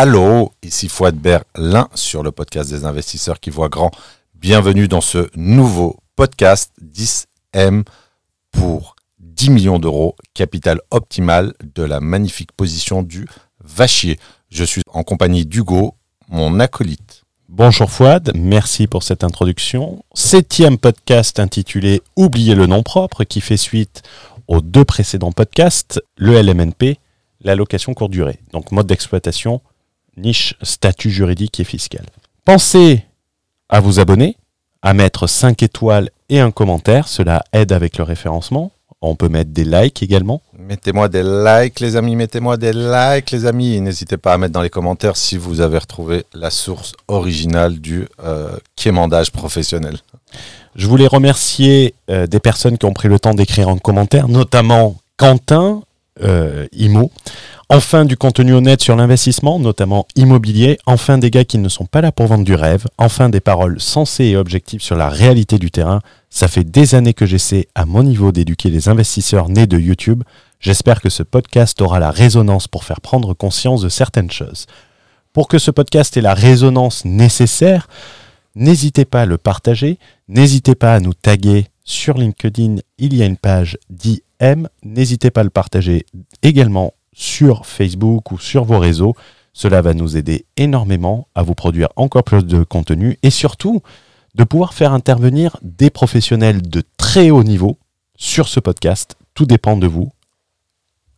[0.00, 3.90] Hallo, ici Fouad Berlin sur le podcast des investisseurs qui voient grand.
[4.32, 7.82] Bienvenue dans ce nouveau podcast 10M
[8.52, 13.26] pour 10 millions d'euros, capital optimal de la magnifique position du
[13.58, 14.20] Vachier.
[14.50, 15.96] Je suis en compagnie d'Hugo,
[16.28, 17.24] mon acolyte.
[17.48, 20.04] Bonjour Fouad, merci pour cette introduction.
[20.14, 24.02] Septième podcast intitulé Oubliez le nom propre qui fait suite
[24.46, 26.98] aux deux précédents podcasts, le LMNP,
[27.40, 28.38] l'allocation courte durée.
[28.52, 29.60] Donc mode d'exploitation,
[30.18, 32.04] niche, statut juridique et fiscal.
[32.44, 33.04] Pensez
[33.68, 34.36] à vous abonner,
[34.82, 38.72] à mettre 5 étoiles et un commentaire, cela aide avec le référencement.
[39.00, 40.42] On peut mettre des likes également.
[40.58, 43.80] Mettez-moi des likes les amis, mettez-moi des likes les amis.
[43.80, 48.08] N'hésitez pas à mettre dans les commentaires si vous avez retrouvé la source originale du
[48.24, 49.98] euh, quémandage professionnel.
[50.74, 54.96] Je voulais remercier euh, des personnes qui ont pris le temps d'écrire en commentaire, notamment
[55.16, 55.82] Quentin,
[56.22, 57.10] euh, IMO.
[57.70, 60.78] Enfin, du contenu honnête sur l'investissement, notamment immobilier.
[60.86, 62.86] Enfin, des gars qui ne sont pas là pour vendre du rêve.
[62.96, 66.00] Enfin, des paroles sensées et objectives sur la réalité du terrain.
[66.30, 70.22] Ça fait des années que j'essaie, à mon niveau, d'éduquer les investisseurs nés de YouTube.
[70.60, 74.66] J'espère que ce podcast aura la résonance pour faire prendre conscience de certaines choses.
[75.32, 77.88] Pour que ce podcast ait la résonance nécessaire,
[78.54, 83.26] n'hésitez pas à le partager, n'hésitez pas à nous taguer sur LinkedIn, il y a
[83.26, 83.78] une page
[84.84, 86.06] n'hésitez pas à le partager
[86.42, 89.14] également sur Facebook ou sur vos réseaux.
[89.52, 93.82] Cela va nous aider énormément à vous produire encore plus de contenu et surtout
[94.34, 97.78] de pouvoir faire intervenir des professionnels de très haut niveau
[98.16, 99.16] sur ce podcast.
[99.34, 100.12] Tout dépend de vous.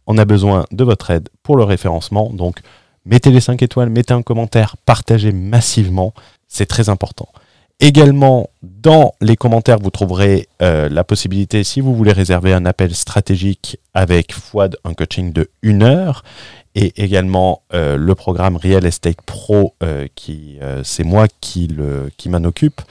[0.07, 2.31] On a besoin de votre aide pour le référencement.
[2.31, 2.61] Donc,
[3.05, 6.15] mettez les 5 étoiles, mettez un commentaire, partagez massivement.
[6.49, 7.29] C'est très important.
[7.83, 12.95] Également, dans les commentaires, vous trouverez euh, la possibilité, si vous voulez réserver un appel
[12.95, 16.23] stratégique avec Fouad, un coaching de 1 heure,
[16.75, 21.71] et également euh, le programme Real Estate Pro, euh, qui c'est moi qui,
[22.27, 22.83] m'en occupe.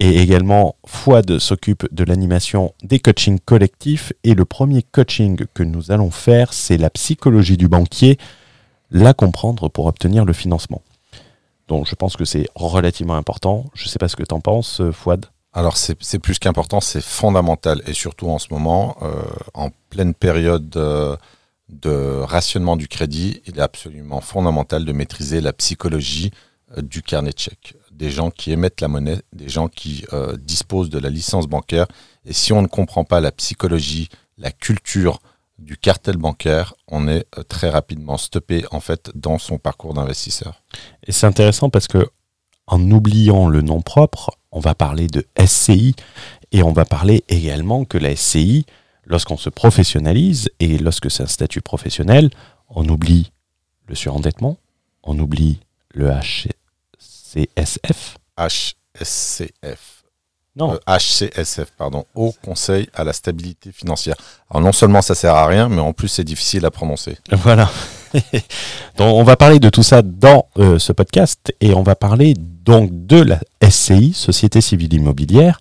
[0.00, 4.12] Et également, Fouad s'occupe de l'animation des coachings collectifs.
[4.22, 8.18] Et le premier coaching que nous allons faire, c'est la psychologie du banquier,
[8.90, 10.82] la comprendre pour obtenir le financement.
[11.68, 13.66] Donc je pense que c'est relativement important.
[13.74, 15.26] Je ne sais pas ce que tu en penses, euh, Fouad.
[15.52, 17.82] Alors c'est plus qu'important, c'est fondamental.
[17.86, 19.22] Et surtout en ce moment, euh,
[19.54, 21.16] en pleine période euh,
[21.70, 26.30] de rationnement du crédit, il est absolument fondamental de maîtriser la psychologie
[26.76, 27.74] du carnet de chèques.
[27.90, 30.04] Des gens qui émettent la monnaie, des gens qui
[30.40, 31.86] disposent de la licence bancaire.
[32.26, 35.20] Et si on ne comprend pas la psychologie, la culture,
[35.58, 40.62] du cartel bancaire, on est euh, très rapidement stoppé en fait dans son parcours d'investisseur.
[41.06, 42.06] Et c'est intéressant parce que
[42.66, 45.94] en oubliant le nom propre, on va parler de SCI
[46.52, 48.66] et on va parler également que la SCI,
[49.04, 52.30] lorsqu'on se professionnalise et lorsque c'est un statut professionnel,
[52.68, 53.30] on oublie
[53.86, 54.58] le surendettement,
[55.02, 55.60] on oublie
[55.94, 58.18] le HCSF.
[58.36, 59.95] HSCF.
[60.56, 60.78] Non.
[60.86, 64.16] HCSF, euh, pardon, Haut Conseil à la stabilité financière.
[64.50, 67.18] Alors non seulement ça sert à rien, mais en plus c'est difficile à prononcer.
[67.30, 67.70] Voilà.
[68.96, 72.34] donc on va parler de tout ça dans euh, ce podcast et on va parler
[72.38, 75.60] donc de la SCI, Société Civile Immobilière.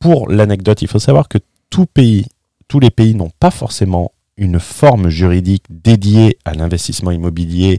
[0.00, 1.38] Pour l'anecdote, il faut savoir que
[1.70, 2.26] tout pays,
[2.66, 7.78] tous les pays n'ont pas forcément une forme juridique dédiée à l'investissement immobilier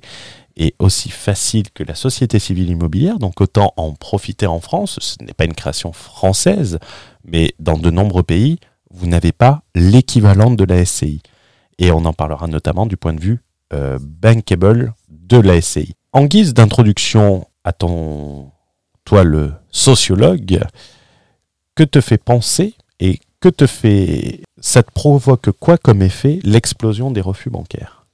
[0.57, 4.97] est aussi facile que la société civile immobilière, donc autant en profiter en France.
[5.01, 6.79] Ce n'est pas une création française,
[7.23, 8.59] mais dans de nombreux pays,
[8.91, 11.21] vous n'avez pas l'équivalent de la SCI.
[11.77, 13.41] Et on en parlera notamment du point de vue
[13.73, 15.95] euh, bankable de la SCI.
[16.13, 18.51] En guise d'introduction à ton,
[19.03, 20.61] toi le sociologue,
[21.75, 27.11] que te fait penser et que te fait, ça te provoque quoi comme effet l'explosion
[27.11, 28.04] des refus bancaires?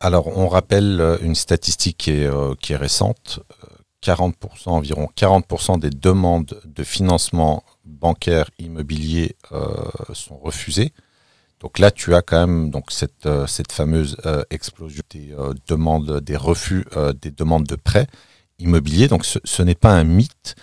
[0.00, 3.40] Alors, on rappelle euh, une statistique qui est, euh, qui est récente.
[4.04, 4.32] 40%,
[4.68, 9.34] euh, environ 40% des demandes de financement bancaire immobilier
[10.12, 10.92] sont refusées.
[11.58, 14.16] Donc là, tu as quand même donc cette, cette fameuse
[14.50, 15.34] explosion des
[15.66, 16.84] demandes, des refus,
[17.20, 18.06] des demandes de prêts
[18.60, 19.08] immobiliers.
[19.08, 20.54] Donc ce, n'est pas un mythe.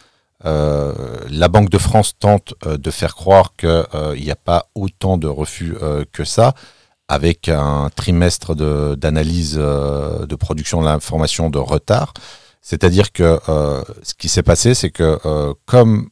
[0.44, 5.76] la Banque de France tente de faire croire qu'il n'y a pas autant de refus
[6.14, 6.54] que ça
[7.08, 8.56] avec un trimestre
[8.96, 12.14] d'analyse de, de, production de l'information de retard.
[12.62, 16.10] C'est-à-dire que euh, ce qui s'est passé, c'est que euh, comme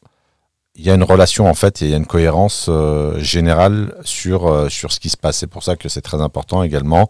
[0.75, 3.95] il y a une relation en fait, et il y a une cohérence euh, générale
[4.04, 5.38] sur, sur ce qui se passe.
[5.38, 7.10] C'est pour ça que c'est très important également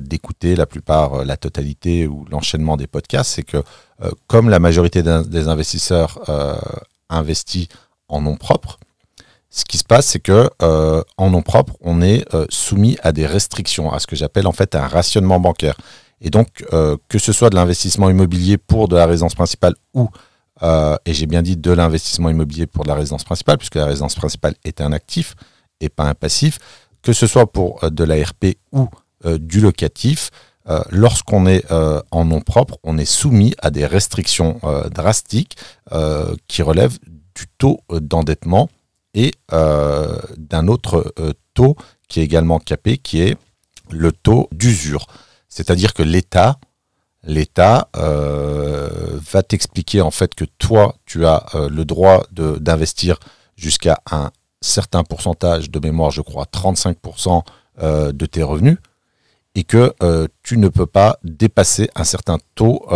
[0.00, 3.32] d'écouter la plupart, la totalité ou l'enchaînement des podcasts.
[3.32, 3.62] C'est que
[4.26, 6.18] comme la majorité des investisseurs
[7.10, 7.68] investit
[8.08, 8.78] en nom propre,
[9.54, 13.12] ce qui se passe, c'est que euh, en nom propre, on est euh, soumis à
[13.12, 15.76] des restrictions, à ce que j'appelle en fait un rationnement bancaire.
[16.22, 20.08] Et donc, euh, que ce soit de l'investissement immobilier pour de la résidence principale ou,
[21.04, 24.14] et j'ai bien dit de l'investissement immobilier pour de la résidence principale, puisque la résidence
[24.14, 25.34] principale est un actif
[25.80, 26.58] et pas un passif,
[27.02, 28.88] que ce soit pour de l'ARP ou
[29.24, 30.30] du locatif,
[30.90, 34.60] lorsqu'on est en nom propre, on est soumis à des restrictions
[34.94, 35.56] drastiques
[36.46, 36.98] qui relèvent
[37.34, 38.68] du taux d'endettement
[39.14, 41.12] et d'un autre
[41.54, 41.76] taux
[42.08, 43.36] qui est également capé, qui est
[43.90, 45.06] le taux d'usure.
[45.48, 46.58] C'est-à-dire que l'État,
[47.96, 53.18] euh, va t'expliquer en fait que toi, tu as euh, le droit d'investir
[53.56, 54.30] jusqu'à un
[54.60, 57.42] certain pourcentage de mémoire, je crois 35%
[57.82, 58.78] euh, de tes revenus,
[59.54, 59.94] et que
[60.42, 62.86] tu ne peux pas dépasser un certain taux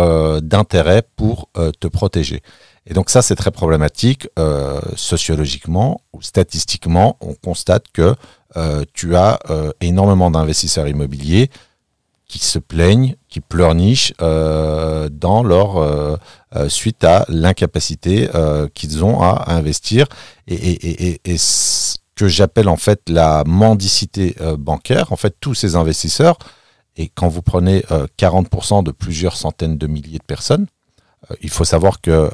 [0.41, 2.41] d'intérêt pour te protéger.
[2.89, 4.29] Et donc ça, c'est très problématique.
[4.95, 8.15] sociologiquement ou statistiquement, on constate que
[8.93, 9.39] tu as
[9.81, 11.49] énormément d'investisseurs immobiliers
[12.27, 16.17] qui se plaignent, qui pleurnichent euh, dans leur euh,
[16.55, 18.29] euh, suite à l'incapacité
[18.73, 20.07] qu'ils ont à investir
[20.47, 25.11] et, et, et, et ce que j'appelle en fait la mendicité bancaire.
[25.11, 26.37] En fait, tous ces investisseurs
[26.95, 27.83] et quand vous prenez
[28.17, 30.65] 40% de plusieurs centaines de milliers de personnes,
[31.41, 32.29] il faut savoir que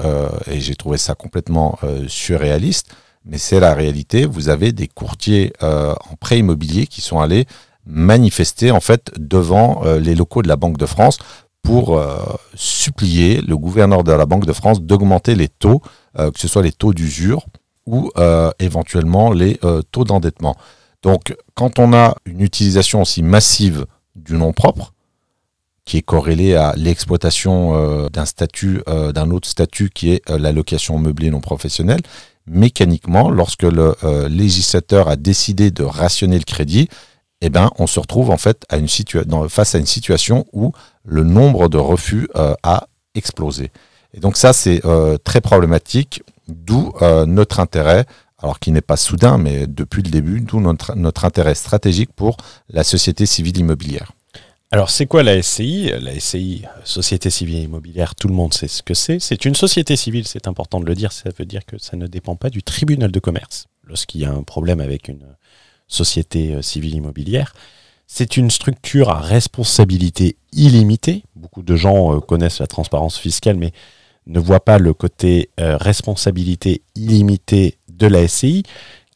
[0.49, 2.93] et j'ai trouvé ça complètement surréaliste,
[3.25, 4.25] mais c'est la réalité.
[4.25, 7.47] Vous avez des courtiers en prêt immobilier qui sont allés
[7.85, 11.17] manifester en fait devant euh, les locaux de la Banque de France
[11.61, 12.17] pour euh,
[12.55, 15.81] supplier le gouverneur de la Banque de France d'augmenter les taux,
[16.19, 17.45] euh, que ce soit les taux d'usure
[17.85, 18.11] ou
[18.59, 19.59] éventuellement les
[19.91, 20.55] taux d'endettement.
[21.01, 24.92] Donc quand on a une utilisation aussi massive du nom propre,
[25.85, 31.29] qui est corrélée à l'exploitation d'un statut, d'un autre statut qui est la location meublée
[31.29, 32.01] non professionnelle,
[32.47, 33.95] mécaniquement, lorsque le
[34.29, 36.87] législateur a décidé de rationner le crédit,
[37.45, 38.87] eh ben, on se retrouve en fait à une
[39.49, 40.71] face à une situation où
[41.03, 43.69] le nombre de refus euh, a explosé.
[44.13, 48.05] Et donc ça, c'est euh, très problématique, d'où euh, notre intérêt,
[48.37, 52.37] alors qui n'est pas soudain, mais depuis le début, d'où notre, notre intérêt stratégique pour
[52.69, 54.13] la société civile immobilière.
[54.73, 58.81] Alors, c'est quoi la SCI La SCI, Société civile immobilière, tout le monde sait ce
[58.81, 59.19] que c'est.
[59.19, 61.11] C'est une société civile, c'est important de le dire.
[61.11, 63.67] Ça veut dire que ça ne dépend pas du tribunal de commerce.
[63.83, 65.27] Lorsqu'il y a un problème avec une,
[65.87, 67.53] société euh, civile immobilière.
[68.07, 71.23] C'est une structure à responsabilité illimitée.
[71.35, 73.71] Beaucoup de gens euh, connaissent la transparence fiscale, mais
[74.25, 78.63] ne voient pas le côté euh, responsabilité illimitée de la SCI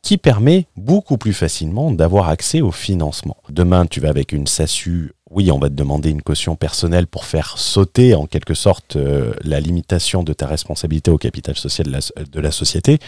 [0.01, 3.37] qui permet beaucoup plus facilement d'avoir accès au financement.
[3.49, 7.25] Demain, tu vas avec une SASU, oui, on va te demander une caution personnelle pour
[7.25, 8.97] faire sauter en quelque sorte
[9.43, 12.99] la limitation de ta responsabilité au capital social de la, société,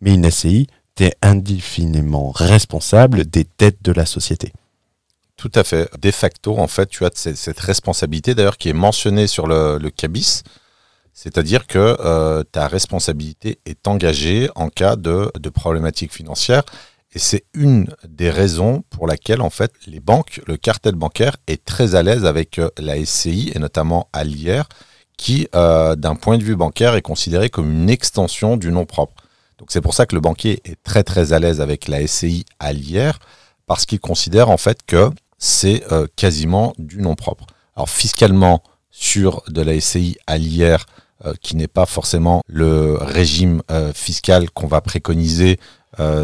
[0.00, 0.66] mais une SCI,
[1.22, 4.52] indéfiniment responsable des dettes de la société.
[5.36, 5.88] Tout à fait.
[6.00, 10.42] De facto, en fait, tu as cette responsabilité, d'ailleurs, qui est mentionnée sur le, CABIS.
[11.12, 16.62] C'est-à-dire que euh, ta responsabilité est engagée en cas de, de problématiques financières.
[17.14, 21.64] Et c'est une des raisons pour laquelle, en fait, les banques, le cartel bancaire est
[21.64, 24.68] très à l'aise avec euh, la SCI et notamment à l'IR,
[25.16, 29.14] qui, euh, d'un point de vue bancaire, est considéré comme une extension du nom propre.
[29.58, 32.44] Donc c'est pour ça que le banquier est très très à l'aise avec la SCI
[32.60, 33.18] à l'IR,
[33.66, 37.46] parce qu'il considère en fait que c'est euh, quasiment du nom propre.
[37.74, 40.86] Alors fiscalement, sur de la SCI à l'IR,
[41.40, 43.60] qui n'est pas forcément le régime
[43.92, 45.58] fiscal qu'on va préconiser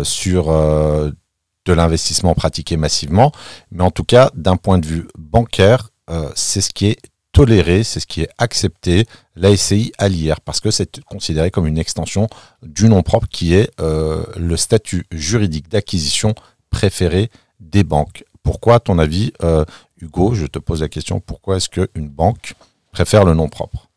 [0.02, 3.32] sur de l'investissement pratiqué massivement,
[3.70, 5.90] mais en tout cas, d'un point de vue bancaire,
[6.34, 6.98] c'est ce qui est
[7.34, 11.66] toléré, c'est ce qui est accepté, la SCI à l'IR, parce que c'est considéré comme
[11.66, 12.28] une extension
[12.62, 16.34] du nom propre qui est euh, le statut juridique d'acquisition
[16.70, 18.24] préféré des banques.
[18.42, 19.64] Pourquoi, à ton avis, euh,
[20.00, 22.54] Hugo, je te pose la question, pourquoi est-ce qu'une banque
[22.92, 23.88] préfère le nom propre?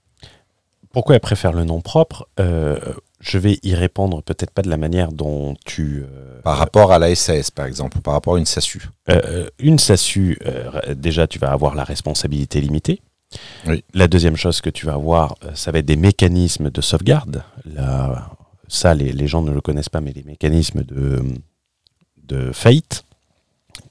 [0.91, 2.27] Pourquoi elle préfère le nom propre?
[2.39, 2.79] Euh,
[3.19, 6.03] Je vais y répondre peut-être pas de la manière dont tu...
[6.43, 8.89] par rapport à la SAS, par exemple, ou par rapport à une SASU
[9.59, 10.37] Une SASU,
[10.95, 13.01] déjà, tu vas avoir la responsabilité limitée.
[13.93, 17.43] La deuxième chose que tu vas avoir, euh, ça va être des mécanismes de sauvegarde.
[18.67, 21.23] ça, les, gens ne le connaissent pas, mais les mécanismes de,
[22.23, 23.03] de faillite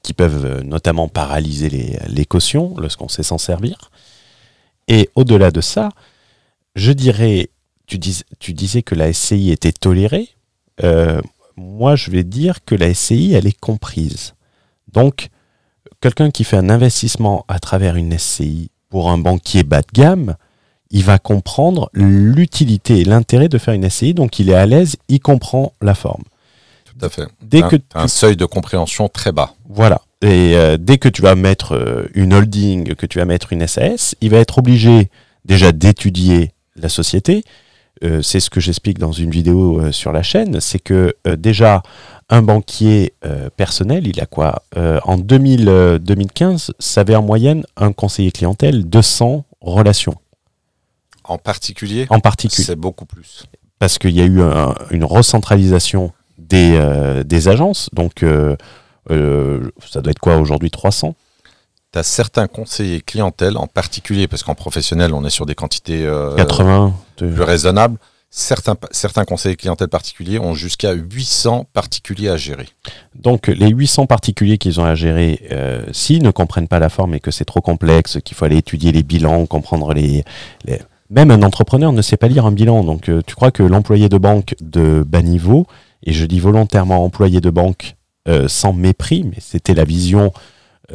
[0.03, 3.91] qui peuvent euh, notamment paralyser les, cautions lorsqu'on sait s'en servir.
[4.87, 5.89] Et au-delà de ça,
[6.75, 7.49] je dirais,
[7.87, 7.99] tu,
[8.39, 10.29] tu, disais que la SCI était tolérée.
[10.83, 11.21] Euh,
[11.55, 14.35] moi, je vais dire que la SCI, elle est comprise.
[14.93, 15.29] Donc,
[16.01, 20.35] quelqu'un qui fait un investissement à travers une SCI pour un banquier bas de gamme,
[20.89, 24.95] il va comprendre l'utilité et l'intérêt de faire une SCI, donc il est à l'aise,
[25.09, 26.23] il comprend la forme.
[26.85, 27.27] Tout à fait.
[27.41, 29.53] Dès un, que un seuil de compréhension très bas.
[29.67, 30.01] Voilà.
[30.21, 33.67] Et euh, dès que tu vas mettre euh, une holding, que tu vas mettre une
[33.67, 35.09] SAS, il va être obligé
[35.45, 37.43] déjà d'étudier la société.
[38.03, 40.59] Euh, c'est ce que j'explique dans une vidéo euh, sur la chaîne.
[40.61, 41.81] C'est que euh, déjà,
[42.29, 43.13] un banquier
[43.55, 48.83] personnel, il a quoi En 2000, euh, 2015, ça avait en moyenne un conseiller clientèle
[48.83, 50.15] 200 relations
[51.23, 52.65] En particulier, en particulier.
[52.65, 53.45] c'est beaucoup plus.
[53.79, 56.79] parce qu'il y a eu un- une recentralisation des,
[57.25, 57.89] des agences.
[57.93, 58.23] Donc,
[59.09, 61.15] ça doit être quoi aujourd'hui 300
[61.97, 66.05] Tu as certains conseillers clientèle, en particulier, parce qu'en professionnel, on est sur des quantités
[66.05, 67.97] euh, 80 de- plus raisonnables.
[68.29, 72.67] Certains, certains conseillers clientèle particuliers ont jusqu'à 800 particuliers à gérer.
[73.15, 77.15] Donc, les 800 particuliers qu'ils ont à gérer, euh, s'ils ne comprennent pas la forme
[77.15, 80.23] et que c'est trop complexe, qu'il faut aller étudier les bilans, comprendre les,
[80.65, 82.83] les- Même un entrepreneur ne sait pas lire un bilan.
[82.83, 85.65] Donc, euh, tu crois que l'employé de banque de bas niveau,
[86.03, 87.95] et je dis volontairement employé de banque
[88.27, 90.31] euh, sans mépris, mais c'était la vision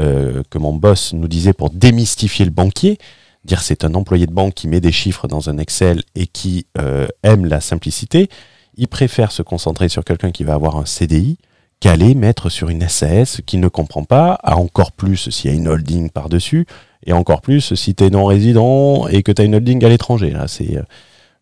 [0.00, 2.98] euh, que mon boss nous disait pour démystifier le banquier,
[3.44, 6.66] dire c'est un employé de banque qui met des chiffres dans un Excel et qui
[6.78, 8.28] euh, aime la simplicité,
[8.76, 11.36] il préfère se concentrer sur quelqu'un qui va avoir un CDI
[11.80, 15.56] qu'aller mettre sur une SAS qui ne comprend pas, à encore plus s'il y a
[15.56, 16.64] une holding par-dessus,
[17.04, 20.30] et encore plus si tu es non-résident et que tu as une holding à l'étranger.
[20.30, 20.82] Là, c'est, euh,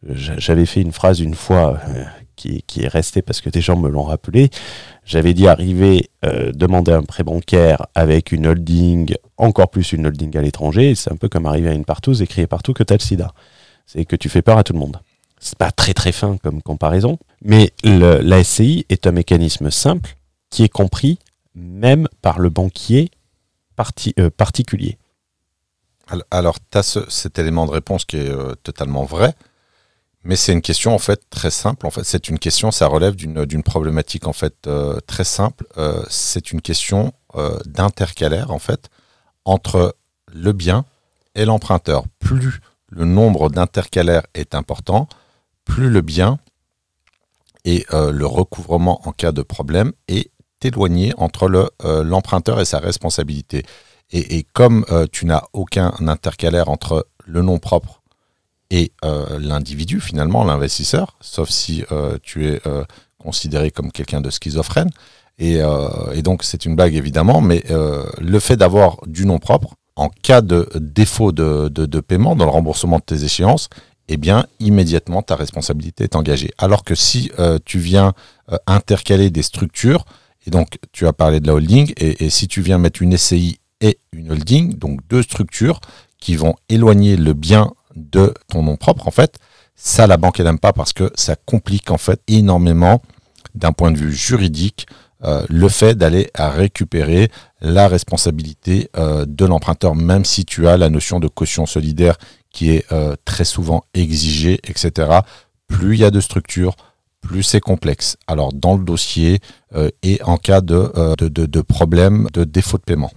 [0.09, 1.79] j'a- J'avais fait une phrase une fois
[2.37, 4.49] qui est restée parce que des gens me l'ont rappelé.
[5.05, 10.37] J'avais dit arriver, euh, demander un prêt bancaire avec une holding, encore plus une holding
[10.37, 12.93] à l'étranger, c'est un peu comme arriver à une partouze et crier partout que tu
[12.93, 13.33] as le sida.
[13.87, 15.01] C'est que tu fais peur à tout le monde.
[15.41, 20.17] C'est pas très très fin comme comparaison, mais le- la SCI est un mécanisme simple
[20.51, 21.19] qui est compris
[21.55, 23.11] même par le banquier
[24.19, 24.99] euh, particulier.
[26.09, 29.35] Al- Alors, tu as cet élément de réponse qui est euh, totalement vrai,
[30.23, 31.87] mais c'est une question en fait très simple.
[31.87, 35.67] En fait, c'est une question, ça relève d'une problématique en fait euh, très simple.
[35.79, 38.91] Euh, c'est une question euh, d'intercalaire en fait
[39.45, 39.97] entre
[40.33, 40.85] le bien
[41.35, 42.05] et l'emprunteur.
[42.19, 42.61] Plus
[42.91, 45.09] le nombre d'intercalaires est important,
[45.65, 46.39] plus le bien
[47.65, 50.31] et euh, le recouvrement en cas de problème est
[50.63, 51.71] éloigné entre le,
[52.03, 53.65] l'emprunteur et sa responsabilité.
[54.11, 58.00] Et, et comme tu n'as aucun intercalaire entre le nom propre
[58.71, 62.85] et euh, l'individu, finalement, l'investisseur, sauf si euh, tu es euh,
[63.19, 64.91] considéré comme quelqu'un de schizophrène,
[65.43, 65.63] et,
[66.23, 67.65] donc c'est une blague évidemment, mais
[68.19, 72.51] le fait d'avoir du nom propre, en cas de défaut de, de, paiement dans le
[72.51, 73.71] remboursement de tes échéances,
[74.09, 76.51] eh bien, immédiatement, ta responsabilité est engagée.
[76.59, 77.31] Alors que si
[77.65, 78.13] tu viens
[78.67, 80.05] intercaler des structures,
[80.47, 83.61] et donc tu as parlé de la holding, et si tu viens mettre une SCI
[83.81, 85.81] et une holding, donc deux structures
[86.19, 87.73] qui vont éloigner le bien
[88.11, 89.39] de ton nom propre, en fait,
[89.75, 93.01] ça, la banque, elle n'aime pas parce que ça complique, en fait, énormément,
[93.55, 94.87] d'un point de vue juridique,
[95.23, 97.31] euh, le fait d'aller à récupérer
[97.61, 102.17] la responsabilité euh, de l'emprunteur, même si tu as la notion de caution solidaire
[102.51, 105.21] qui est euh, très souvent exigée, etc.
[105.69, 106.75] Plus il y a de structures,
[107.21, 108.17] plus c'est complexe.
[108.27, 109.41] Alors dans le dossier
[110.03, 113.13] et en cas de, de problème de défaut de paiement.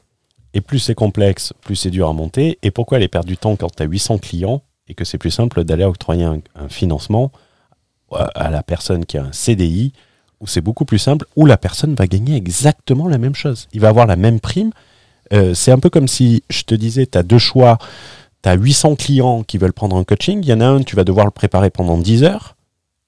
[0.54, 2.60] Et plus c'est complexe, plus c'est dur à monter.
[2.62, 5.32] Et pourquoi aller perdre du temps quand tu as 800 clients et que c'est plus
[5.32, 7.32] simple d'aller octroyer un, financement
[8.12, 9.94] à, la personne qui a un CDI
[10.40, 13.68] où c'est beaucoup plus simple, où la personne va gagner exactement la même chose.
[13.72, 14.72] Il va avoir la même prime.
[15.32, 17.78] Euh, c'est un peu comme si je te disais, tu as deux choix.
[18.44, 20.42] Tu as 800 clients qui veulent prendre un coaching.
[20.44, 22.58] Il y en a un, tu vas devoir le préparer pendant 10 heures.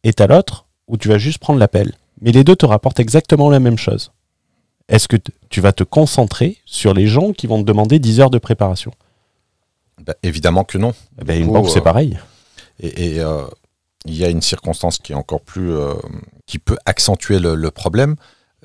[0.06, 1.92] Et tu as l'autre où tu vas juste prendre l'appel.
[2.22, 4.12] Mais les deux te rapportent exactement la même chose.
[4.88, 5.18] Est-ce que
[5.50, 8.92] tu vas te concentrer sur les gens qui vont te demander 10 heures de préparation?
[10.06, 10.94] Ben, évidemment que non.
[11.22, 12.20] Eh ben, Une banque, c'est euh, pareil.
[12.80, 13.46] Et, et, euh,
[14.06, 15.94] il y a une circonstance qui est encore plus, euh,
[16.46, 18.16] qui peut accentuer le, le problème.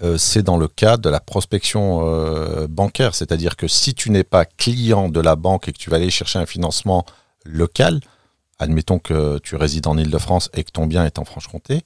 [0.03, 4.25] euh, c'est dans le cas de la prospection euh, bancaire, c'est-à-dire que si tu n'es
[4.25, 7.05] pas client de la banque et que tu vas aller chercher un financement
[7.45, 8.01] local,
[8.59, 11.83] admettons que tu résides en Ile-de-France et que ton bien est en Franche-Comté,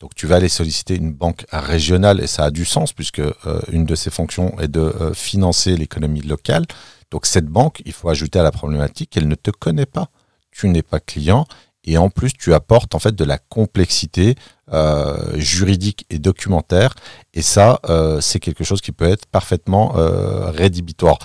[0.00, 3.32] donc tu vas aller solliciter une banque régionale et ça a du sens puisque euh,
[3.72, 6.66] une de ses fonctions est de euh, financer l'économie locale.
[7.10, 10.08] Donc cette banque, il faut ajouter à la problématique qu'elle ne te connaît pas.
[10.52, 11.46] Tu n'es pas client
[11.84, 14.36] et en plus tu apportes en fait de la complexité
[14.72, 16.94] euh, juridique et documentaire
[17.32, 17.80] et ça
[18.20, 19.92] c'est quelque chose qui peut être parfaitement
[20.50, 21.18] rédhibitoire.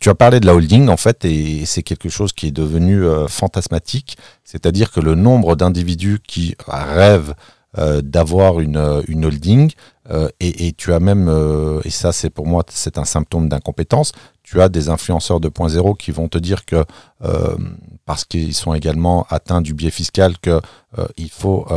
[0.00, 3.02] Tu as parlé de la holding en fait et c'est quelque chose qui est devenu
[3.28, 7.34] fantasmatique, c'est-à-dire que le nombre d'individus qui rêvent
[7.78, 9.70] euh, d'avoir une, euh, une holding
[10.10, 13.48] euh, et, et tu as même euh, et ça c'est pour moi c'est un symptôme
[13.48, 14.10] d'incompétence
[14.42, 16.84] tu as des influenceurs 2.0 qui vont te dire que
[18.04, 20.60] parce qu'ils sont également atteints du biais fiscal que
[20.98, 21.68] euh, il faut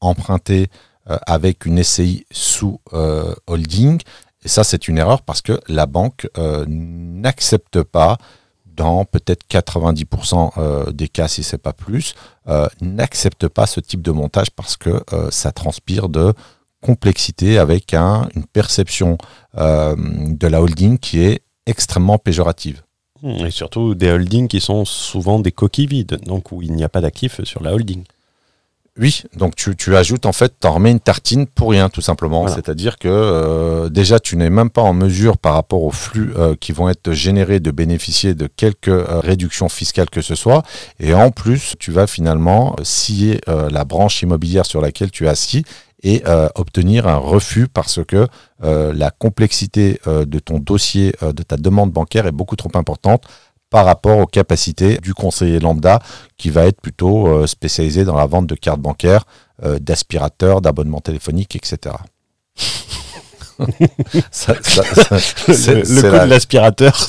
[0.00, 0.68] emprunter
[1.06, 2.78] avec une SCI sous
[3.46, 4.02] holding.
[4.44, 6.28] Et ça, c'est une erreur parce que la banque
[6.66, 8.18] n'accepte pas,
[8.78, 12.14] dans peut-être 90% euh, des cas, si c'est pas plus,
[12.48, 16.32] euh, n'accepte pas ce type de montage parce que ça transpire de
[16.80, 19.18] complexité avec un, une perception
[19.54, 22.82] de la holding qui est extrêmement péjorative.
[23.24, 26.88] Et surtout des holdings qui sont souvent des coquilles vides, donc où il n'y a
[26.88, 28.04] pas d'actifs sur la holding.
[28.98, 32.00] Oui, donc tu, tu ajoutes en fait, tu en remets une tartine pour rien tout
[32.00, 32.48] simplement.
[32.48, 36.56] C'est-à-dire que euh, déjà tu n'es même pas en mesure par rapport aux flux euh,
[36.58, 40.64] qui vont être générés de bénéficier de quelques euh, réductions fiscales que ce soit.
[40.98, 45.64] Et en plus, tu vas finalement scier la branche immobilière sur laquelle tu es assis
[46.02, 46.22] et
[46.54, 48.26] obtenir un refus parce que
[48.62, 53.24] la complexité de ton dossier, de ta demande bancaire est beaucoup trop importante
[53.70, 56.00] par rapport aux capacités du conseiller lambda
[56.36, 59.24] qui va être plutôt euh, spécialisé dans la vente de cartes bancaires,
[59.64, 61.96] euh, d'aspirateurs, d'abonnements téléphoniques, etc.
[64.30, 66.96] ça, le, coût de l'aspirateur.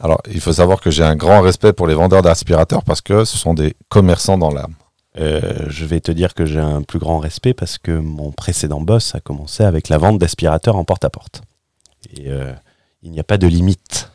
[0.00, 3.24] Alors, il faut savoir que j'ai un grand respect pour les vendeurs d'aspirateurs parce que
[3.24, 4.74] ce sont des commerçants dans l'âme.
[5.18, 8.80] Euh, je vais te dire que j'ai un plus grand respect parce que mon précédent
[8.80, 11.42] boss a commencé avec la vente d'aspirateurs en porte-à-porte.
[12.16, 12.30] Et
[13.02, 14.08] il n'y a pas de limite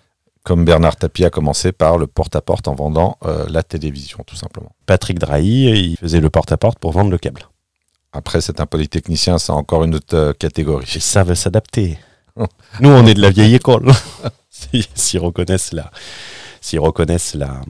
[0.44, 4.72] comme Bernard Tapie a commencé par le porte-à-porte en vendant euh, la télévision, tout simplement.
[4.86, 7.48] Patrick Drahi, il faisait le porte-à-porte pour vendre le câble.
[8.12, 10.86] Après, c'est un polytechnicien, c'est encore une autre euh, catégorie.
[10.96, 11.98] Ils savent s'adapter.
[12.80, 13.92] Nous, on est de la vieille école.
[14.96, 15.92] S'ils reconnaissent, la,
[16.78, 17.62] reconnaissent la,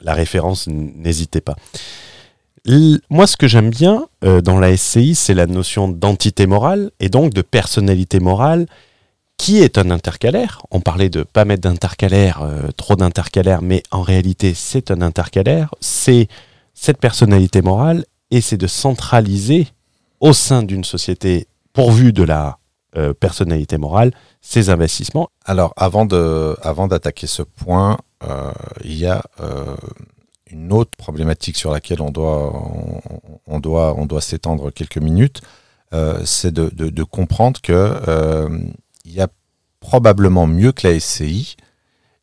[0.00, 1.56] la référence, n'hésitez pas.
[3.10, 7.08] moi, ce que j'aime bien euh, dans la SCI, c'est la notion d'entité morale et
[7.08, 8.66] donc de personnalité morale
[9.42, 10.62] qui est un intercalaire.
[10.70, 15.74] On parlait de pas mettre d'intercalaire, euh, trop d'intercalaire, mais en réalité c'est un intercalaire.
[15.80, 16.28] C'est
[16.74, 19.66] cette personnalité morale et c'est de centraliser
[20.20, 22.58] au sein d'une société pourvue de la
[22.96, 25.28] euh, personnalité morale ces investissements.
[25.44, 28.52] Alors avant de, avant d'attaquer ce point, euh,
[28.84, 29.24] il y a
[30.52, 32.52] une autre problématique sur laquelle on doit,
[33.48, 35.40] on, doit, on doit s'étendre quelques minutes.
[36.24, 37.74] c'est de, comprendre que
[39.12, 39.28] il y a
[39.80, 41.56] probablement mieux que la SCI,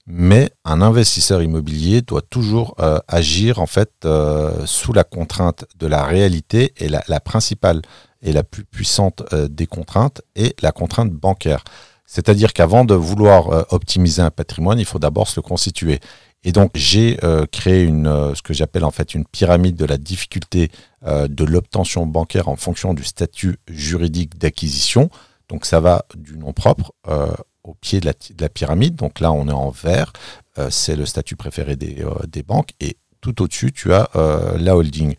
[0.08, 5.86] mais un investisseur immobilier doit toujours euh, agir en fait euh, sous la contrainte de
[5.86, 7.84] la réalité et la, principale
[8.24, 11.64] et la plus puissante euh, des contraintes est la contrainte bancaire.
[12.08, 16.00] C'est-à-dire qu'avant de vouloir optimiser un patrimoine, il faut d'abord se le constituer.
[16.44, 17.20] Et donc j'ai
[17.52, 20.72] créé ce que j'appelle en fait une pyramide de la difficulté
[21.06, 25.12] de l'obtention bancaire en fonction du statut juridique d'acquisition.
[25.50, 27.34] Donc ça va du nom propre euh,
[27.64, 28.06] au pied de
[28.40, 28.96] la, pyramide.
[28.96, 30.14] Donc là, on est en vert.
[30.58, 32.72] Euh, c'est le statut préféré des, euh, des, banques.
[32.80, 34.10] Et tout au-dessus, tu as
[34.58, 35.16] la holding.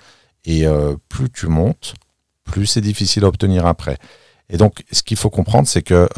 [0.46, 0.64] Et
[1.10, 1.92] plus tu montes,
[2.44, 3.98] plus c'est difficile à obtenir un prêt.
[4.48, 6.08] Et donc, ce qu'il faut comprendre, c'est que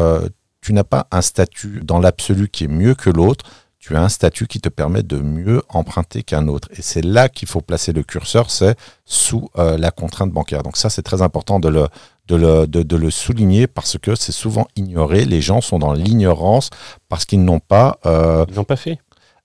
[0.60, 3.44] tu n'as pas un statut dans l'absolu qui est mieux que l'autre.
[3.82, 6.68] Tu as un statut qui te permet de mieux emprunter qu'un autre.
[6.70, 10.62] Et c'est là qu'il faut placer le curseur, c'est sous la contrainte bancaire.
[10.62, 11.88] Donc ça, c'est très important de le,
[12.28, 15.24] de le, de, le, souligner parce que c'est souvent ignoré.
[15.24, 16.70] Les gens sont dans l'ignorance
[17.08, 17.98] parce qu'ils n'ont pas.
[18.06, 18.98] Euh, ils n'ont pas fait.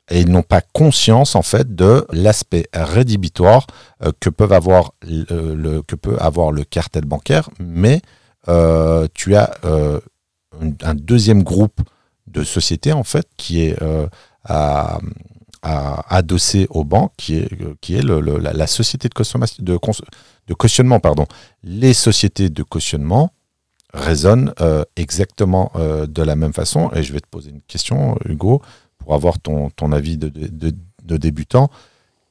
[0.10, 3.68] Et ils n'ont pas conscience en fait de l'aspect rédhibitoire
[4.06, 8.02] euh, que peuvent avoir le, que peut avoir le cartel bancaire, mais
[8.48, 9.52] euh, tu as
[10.82, 11.82] un deuxième groupe
[12.28, 13.78] de sociétés en fait qui est
[14.44, 15.00] à,
[15.62, 17.50] adossé aux banques, qui est,
[17.82, 19.80] qui est la, société de, de,
[20.48, 21.26] de cautionnement, pardon,
[21.64, 23.32] les sociétés de cautionnement
[23.94, 26.90] résonnent euh, exactement euh, de la même façon.
[26.94, 28.62] Et je vais te poser une question, Hugo,
[28.98, 31.70] pour avoir ton, ton avis de, de, débutant.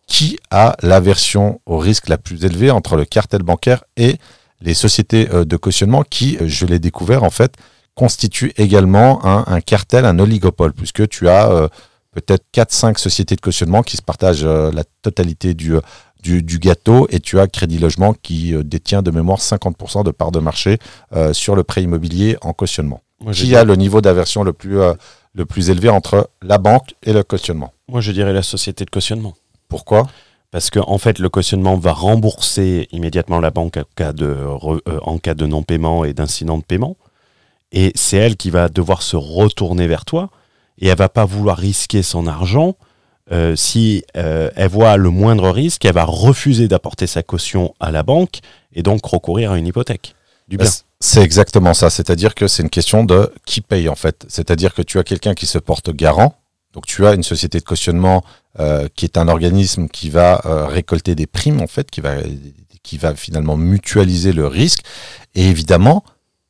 [0.06, 4.18] Qui a l'aversion au risque la plus élevée entre le cartel bancaire et
[4.60, 7.54] les sociétés euh, de cautionnement qui, je l'ai découvert en fait,
[7.96, 11.68] constituent également un, un, cartel, un oligopole, puisque tu as
[12.12, 15.74] peut-être 4-5 sociétés de cautionnement qui se partagent la totalité du,
[16.26, 20.32] du, gâteau et tu as Crédit Logement qui euh, détient de mémoire 50% de part
[20.32, 20.78] de marché
[21.14, 23.00] euh, sur le prêt immobilier en cautionnement.
[23.32, 24.94] qui a le niveau d'aversion le plus, euh,
[25.34, 27.72] le plus élevé entre la banque et le cautionnement?
[27.88, 29.34] Moi, je dirais la société de cautionnement.
[29.68, 30.06] Pourquoi?
[30.50, 34.36] Parce qu'en en fait, le cautionnement va rembourser immédiatement la banque en cas de,
[35.02, 36.96] en cas de non-paiement et d'incident de paiement.
[37.72, 40.30] Et c'est elle qui va devoir se retourner vers toi.
[40.78, 42.76] Et elle va pas vouloir risquer son argent
[43.32, 47.90] euh, si euh, elle voit le moindre risque, elle va refuser d'apporter sa caution à
[47.90, 48.38] la banque
[48.72, 50.14] et donc recourir à une hypothèque.
[50.48, 50.70] Du bien.
[51.00, 51.90] C'est exactement ça.
[51.90, 54.24] C'est-à-dire que c'est une question de qui paye en fait.
[54.28, 56.36] C'est-à-dire que tu as quelqu'un qui se porte garant.
[56.72, 58.22] Donc tu as une société de cautionnement
[58.60, 62.14] euh, qui est un organisme qui va récolter des primes en fait, qui va
[62.82, 64.82] qui va finalement mutualiser le risque.
[65.34, 66.04] Et évidemment,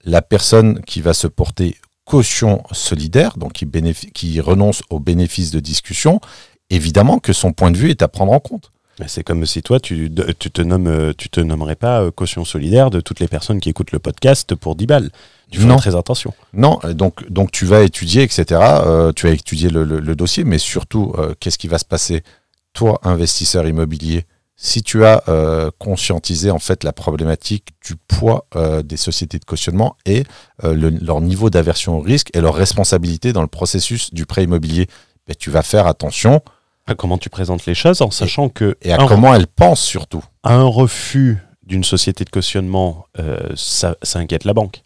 [0.07, 3.69] la personne qui va se porter caution solidaire, donc qui,
[4.15, 6.21] qui renonce aux bénéfices de discussion,
[6.71, 8.71] évidemment que son point de vue est à prendre en compte.
[9.09, 12.89] C'est comme si toi, tu, tu, te nommes, tu te nommerais pas euh, caution solidaire
[12.89, 15.11] de toutes les personnes qui écoutent le podcast pour 10 balles.
[15.51, 16.33] Tu fais très attention.
[16.55, 18.45] Non, donc, donc tu vas étudier, etc.
[18.63, 22.23] Euh, tu vas étudier le, dossier, mais surtout, euh, qu'est-ce qui va se passer
[22.73, 24.25] Toi, investisseur immobilier,
[24.57, 25.23] si tu as
[25.79, 28.47] conscientisé en fait la problématique du poids
[28.85, 30.25] des sociétés de cautionnement et
[30.63, 34.89] leur niveau d'aversion au risque et leur responsabilité dans le processus du prêt immobilier,
[35.27, 36.41] ben, tu vas faire attention
[36.87, 38.77] à comment tu présentes les choses en sachant que...
[38.83, 40.25] Et à comment elles pensent surtout.
[40.45, 44.83] Un refus d'une société de cautionnement, euh, ça, inquiète la banque.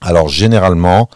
[0.00, 1.08] Alors généralement,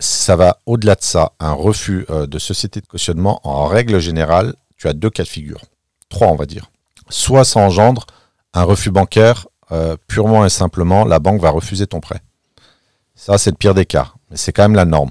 [0.00, 1.32] ça va au-delà de ça.
[1.40, 5.28] Un refus euh, de société de cautionnement, en règle générale, tu as deux cas de
[5.28, 5.60] figure.
[6.08, 6.70] Trois, on va dire.
[7.08, 8.06] Soit ça engendre
[8.54, 12.20] un refus bancaire, euh, purement et simplement, la banque va refuser ton prêt.
[13.14, 15.10] Ça, c'est le pire des cas, mais c'est quand même la norme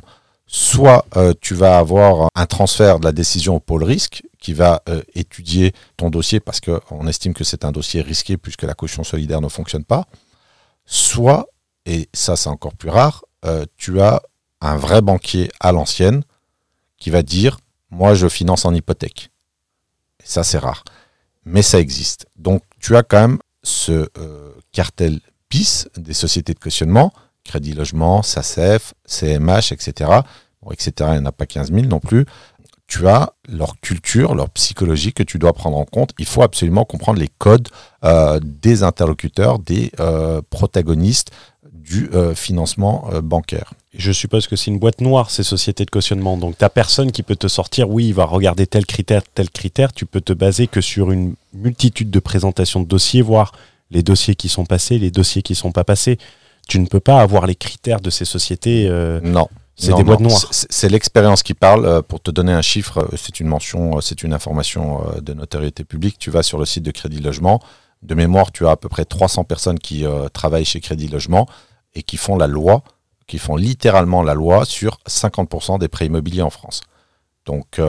[0.50, 4.82] soit euh, tu vas avoir un transfert de la décision au pôle risque qui va
[4.88, 9.04] euh, étudier ton dossier parce qu'on estime que c'est un dossier risqué puisque la caution
[9.04, 10.06] solidaire ne fonctionne pas,
[10.86, 11.48] soit,
[11.86, 13.26] et ça c'est encore plus rare,
[13.78, 14.22] tu as
[14.60, 16.24] un vrai banquier à l'ancienne
[16.98, 17.60] qui va dire
[17.92, 19.32] moi je finance en hypothèque.
[20.24, 20.84] Ça c'est rare.
[21.48, 22.28] Mais ça existe.
[22.38, 24.10] Donc tu as quand même ce
[24.72, 27.12] cartel PIS des sociétés de cautionnement
[27.48, 30.12] Crédit Logement, SACEF, CMH, etc.
[30.62, 30.92] Bon, etc.
[31.00, 32.26] Il n'y en a pas 15 000 non plus.
[32.86, 36.12] Tu as leur culture, leur psychologie que tu dois prendre en compte.
[36.20, 37.68] Il faut absolument comprendre les codes
[38.06, 41.32] euh, des interlocuteurs, des euh, protagonistes
[41.72, 43.74] du euh, financement bancaire.
[43.98, 46.38] Je suppose que c'est une boîte noire, ces sociétés de cautionnement.
[46.38, 49.50] Donc, tu n'as personne qui peut te sortir, oui, il va regarder tel critère, tel
[49.50, 49.92] critère.
[49.92, 53.54] Tu peux te baser que sur une multitude de présentations de dossiers, voir
[53.90, 56.18] les dossiers qui sont passés, les dossiers qui ne sont pas passés
[56.68, 58.88] tu ne peux pas avoir les critères de ces sociétés.
[58.90, 59.48] Euh, non.
[59.76, 60.48] C'est des boîtes noires.
[60.52, 61.86] C'est l'expérience qui parle.
[61.86, 65.84] Euh, pour te donner un chiffre, euh, c'est une mention, c'est une information de notoriété
[65.84, 66.18] publique.
[66.20, 67.62] Tu vas sur le site de Crédit Logement.
[68.02, 71.48] De mémoire, tu as à peu près 300 personnes qui travaillent chez Crédit Logement
[71.96, 72.84] et qui font la loi,
[73.28, 76.82] qui font littéralement la loi sur 50% des prêts immobiliers en France.
[77.46, 77.80] Donc,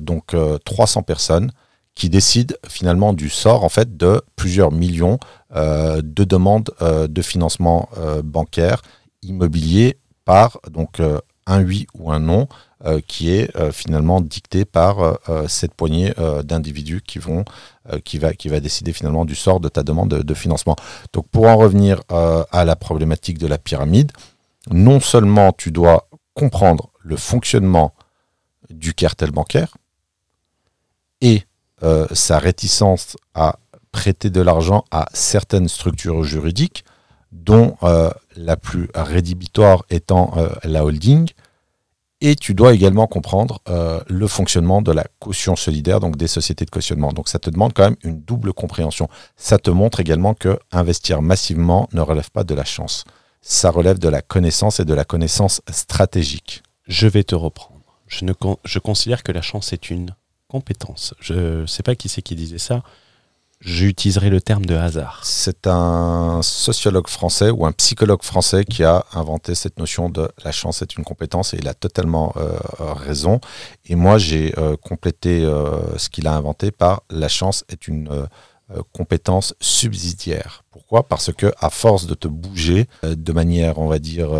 [0.00, 1.52] donc 300 personnes
[1.94, 5.18] qui décide finalement du sort en fait de plusieurs millions
[5.54, 8.80] euh, de demandes euh, de financement euh, bancaire
[9.22, 11.02] immobilier par donc
[11.46, 12.48] un oui ou un non
[13.06, 17.44] qui est finalement dicté par cette poignée d'individus qui vont
[18.04, 20.76] qui va qui va décider finalement du sort de ta demande de, de financement.
[21.12, 24.12] Donc pour en revenir à la problématique de la pyramide,
[24.68, 27.94] non seulement tu dois comprendre le fonctionnement
[28.70, 29.76] du cartel bancaire
[31.20, 31.42] et
[31.82, 33.58] euh, sa réticence à
[33.90, 36.84] prêter de l'argent à certaines structures juridiques,
[37.32, 41.28] dont euh, la plus rédhibitoire étant euh, la holding.
[42.20, 43.62] Et tu dois également comprendre
[44.06, 47.12] le fonctionnement de la caution solidaire, donc des sociétés de cautionnement.
[47.14, 49.08] Donc ça te demande quand même une double compréhension.
[49.36, 53.04] Ça te montre également que investir massivement ne relève pas de la chance.
[53.42, 56.62] Ça relève de la connaissance et de la connaissance stratégique.
[56.86, 57.80] Je vais te reprendre.
[58.06, 58.32] Je, ne
[58.64, 60.14] je considère que la chance est une
[60.48, 61.14] compétence.
[61.20, 62.82] Je ne sais pas qui c'est qui disait ça.
[63.60, 65.20] J'utiliserai le terme de hasard.
[65.22, 70.50] C'est un sociologue français ou un psychologue français qui a inventé cette notion de la
[70.50, 73.38] chance est une compétence et il a totalement euh, raison.
[73.84, 78.08] Et moi, j'ai euh, complété euh, ce qu'il a inventé par la chance est une
[78.08, 78.30] compétence
[79.60, 80.64] subsidiaire.
[80.70, 81.08] Pourquoi?
[81.08, 84.30] Parce que à force de te bouger de manière, on va dire,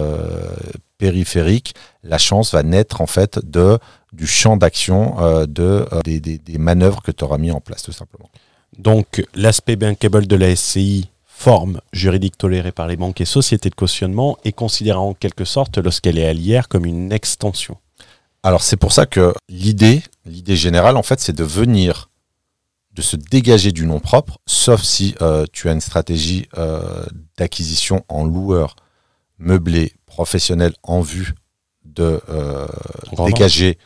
[0.99, 3.79] périphérique, la chance va naître en fait de
[4.13, 7.83] du champ d'action euh, de, euh, des, des, manœuvres que tu auras mis en place,
[7.83, 8.29] tout simplement.
[8.79, 13.75] Donc, l'aspect bankable de la SCI, forme juridique tolérée par les banques et sociétés de
[13.75, 17.77] cautionnement, est considérée en quelque sorte, lorsqu'elle est allière, comme une extension.
[18.43, 22.10] Alors, c'est pour ça que l'idée, l'idée générale, en fait, c'est de venir
[23.01, 26.49] de se dégager du nom propre, sauf si euh, tu as une stratégie
[27.39, 28.77] d'acquisition en loueur
[29.39, 31.35] meublé professionnel en vue
[31.85, 32.21] de
[33.27, 33.79] dégager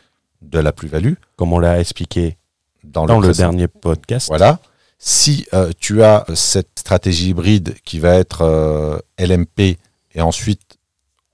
[0.43, 1.15] de la plus-value.
[1.37, 2.37] Comme on l'a expliqué
[2.83, 4.29] dans, le, dernier podcast.
[4.29, 4.59] Voilà.
[4.99, 9.79] Si euh, tu as cette stratégie hybride qui va être euh, LMP
[10.15, 10.79] et ensuite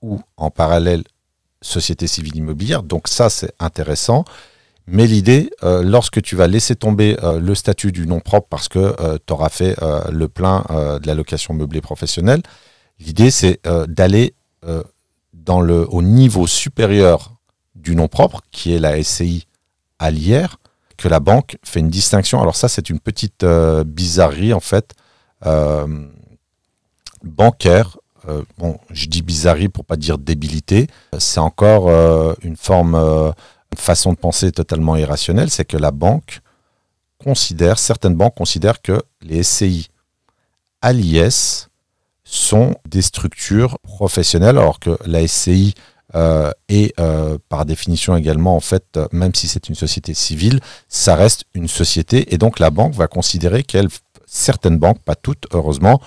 [0.01, 1.03] ou en parallèle
[1.61, 4.25] société civile immobilière, donc ça c'est intéressant.
[4.91, 9.17] Mais l'idée, euh, lorsque tu vas laisser tomber le statut du nom propre parce que
[9.25, 9.75] tu auras fait
[10.11, 10.65] le plein
[11.01, 12.41] de la location meublée professionnelle,
[12.99, 14.33] l'idée c'est d'aller
[15.47, 17.33] au niveau supérieur
[17.75, 19.47] du nom propre, qui est la SCI
[19.99, 20.57] à l'IR,
[20.97, 22.41] que la banque fait une distinction.
[22.41, 24.93] Alors ça, c'est une petite euh, bizarrerie, en fait,
[25.45, 25.87] euh,
[27.23, 27.97] bancaire,
[28.29, 33.31] euh, bon, je dis bizarrerie pour pas dire débilité, c'est encore euh, une forme, euh,
[33.77, 36.41] façon de penser totalement irrationnelle, c'est que la banque
[37.23, 39.89] considère, certaines banques considèrent que les SCI
[40.81, 41.69] à l'IS
[42.23, 45.73] sont des structures professionnelles, alors que la SCI
[46.15, 50.59] euh, est euh, par définition également, en fait, euh, même si c'est une société civile,
[50.89, 53.87] ça reste une société, et donc la banque va considérer qu'elle,
[54.25, 56.01] certaines banques, pas toutes, heureusement,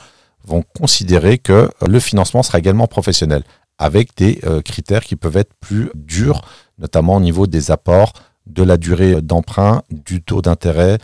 [0.45, 3.45] vont considérer que le financement sera également professionnel,
[3.79, 6.43] avec des critères qui peuvent être plus durs,
[6.79, 8.13] notamment au niveau des apports,
[8.47, 10.99] de la durée d'emprunt, du taux d'intérêt,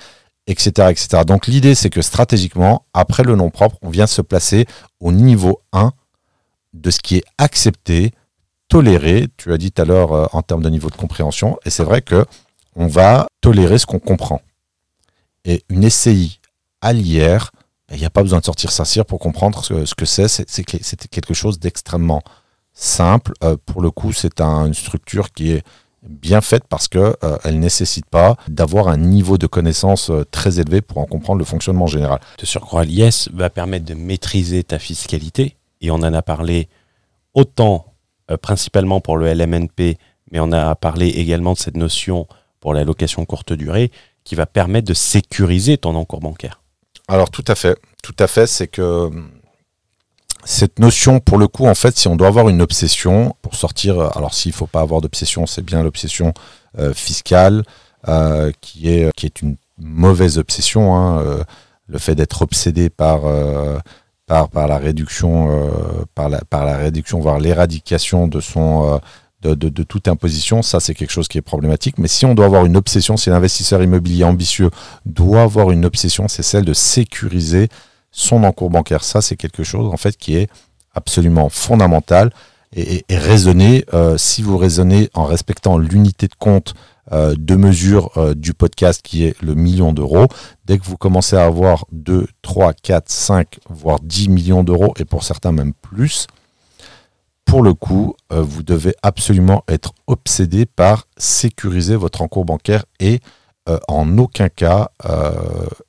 [0.47, 1.25] etc..
[1.27, 4.67] Donc l'idée, c'est que stratégiquement, après le nom propre, on vient se placer
[5.01, 5.93] au niveau 1
[6.73, 8.13] de ce qui est accepté,
[8.69, 11.71] toléré, tu as dit tout à l'heure euh, en termes de niveau de compréhension, et
[11.71, 12.25] c'est vrai que
[12.77, 14.41] on va tolérer ce qu'on comprend.
[15.45, 16.41] Et une SCI
[16.81, 17.51] à l'IR,
[17.93, 20.29] il n'y a pas besoin de sortir sa cire pour comprendre ce, que c'est.
[20.29, 22.23] C'est quelque chose d'extrêmement
[22.73, 23.33] simple.
[23.45, 25.63] Euh, pour le coup, c'est un- une structure qui est
[26.03, 30.59] bien faite parce que euh, elle nécessite pas d'avoir un niveau de connaissance euh, très
[30.59, 32.21] élevé pour en comprendre le fonctionnement général.
[32.39, 35.57] De surcroît, l'IS va permettre de maîtriser ta fiscalité.
[35.83, 36.69] Et on en a parlé
[37.35, 37.87] autant
[38.43, 39.99] principalement pour le LMNP,
[40.31, 42.27] mais on a parlé également de cette notion
[42.61, 43.91] pour la location courte durée
[44.25, 46.63] qui va permettre de sécuriser ton encours bancaire.
[47.09, 49.31] Alors tout à fait, tout à fait, c'est que hum,
[50.45, 53.99] cette notion, pour le coup, en fait, si on doit avoir une obsession pour sortir,
[53.99, 56.33] euh, alors s'il faut pas avoir d'obsession, c'est bien l'obsession
[56.79, 57.63] euh, fiscale,
[58.09, 61.25] euh, qui est qui est une mauvaise obsession, hein,
[61.87, 63.23] le fait d'être obsédé par
[64.27, 65.71] par la réduction,
[66.15, 69.01] par la par la réduction, voire l'éradication de son
[69.43, 71.99] de, de, de toute imposition, ça c'est quelque chose qui est problématique.
[71.99, 74.71] Mais si on doit avoir une obsession, si l'investisseur immobilier ambitieux
[75.07, 77.69] doit avoir une obsession, c'est celle de sécuriser
[78.11, 79.05] son encours bancaire.
[79.05, 80.49] Ça, c'est quelque chose en fait qui est
[80.95, 82.31] absolument fondamental
[82.73, 86.75] et, et, euh, si vous raisonnez en respectant l'unité de compte
[87.13, 90.29] euh, de mesure euh, du podcast qui est le million d'euros,
[90.67, 95.05] dès que vous commencez à avoir 2, 3, 4, 5, voire 10 millions d'euros, et
[95.05, 96.29] pour certains même plus,
[97.45, 103.19] pour le coup, vous devez absolument être obsédé par sécuriser votre encours bancaire et
[103.69, 105.33] euh, en aucun cas euh,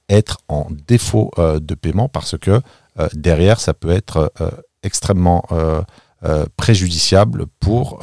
[0.09, 2.61] être en défaut euh, de paiement parce que
[3.13, 4.33] derrière, ça peut être
[4.83, 5.45] extrêmement
[6.57, 7.99] préjudiciable pour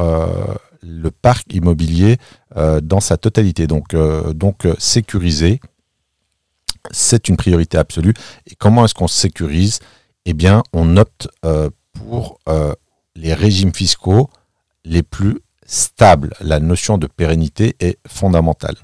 [0.82, 2.16] le parc immobilier
[2.56, 3.66] dans sa totalité.
[3.66, 3.94] Donc,
[4.34, 5.60] donc sécuriser,
[6.90, 8.14] c'est une priorité absolue.
[8.50, 9.78] Et comment est-ce qu'on sécurise?
[10.24, 11.28] Eh bien, on opte
[11.92, 12.40] pour
[13.14, 14.30] les régimes fiscaux
[14.84, 16.32] les plus stables.
[16.40, 18.76] La notion de pérennité est fondamentale.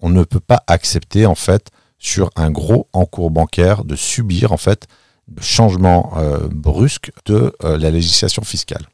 [0.00, 4.56] On ne peut pas accepter en fait sur un gros encours bancaire de subir en
[4.56, 4.86] fait
[5.28, 8.86] de changements euh, brusques de euh, la législation fiscale.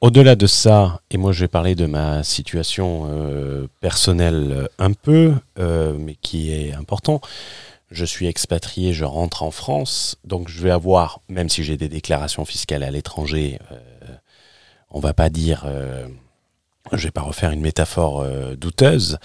[0.00, 5.34] Au-delà de ça, et moi je vais parler de ma situation euh, personnelle un peu,
[5.58, 7.20] mais qui est important.
[7.90, 11.88] Je suis expatrié, je rentre en France, donc je vais avoir, même si j'ai des
[11.88, 13.58] déclarations fiscales à l'étranger,
[14.90, 15.66] on va pas dire,
[16.92, 18.24] je vais pas refaire une métaphore
[18.56, 19.18] douteuse.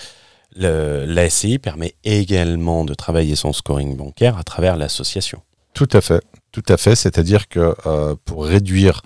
[0.56, 5.42] Le, la SCI permet également de travailler son scoring bancaire à travers l'association.
[5.74, 6.96] Tout à fait, tout à fait.
[6.96, 9.02] C'est-à-dire que euh, pour réduire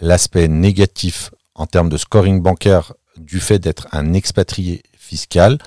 [0.00, 5.58] l'aspect négatif en termes de scoring bancaire du fait d'être un expatrié fiscal,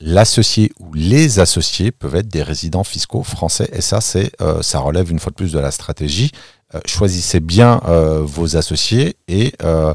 [0.00, 3.70] l'associé ou les associés peuvent être des résidents fiscaux français.
[3.72, 4.00] Et ça,
[4.40, 6.32] euh, ça relève une fois de plus de la stratégie.
[6.74, 9.94] Euh, choisissez bien euh, vos associés et euh,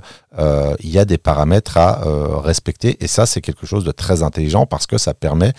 [0.80, 2.02] il y a des paramètres à
[2.42, 3.04] respecter.
[3.04, 5.54] Et ça, c'est quelque chose de très intelligent parce que ça permet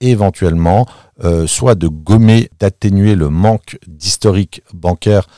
[0.00, 0.86] éventuellement
[1.46, 5.28] soit de gommer, d'atténuer le manque d'historique bancaire